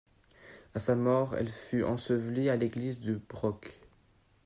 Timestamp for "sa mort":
0.79-1.35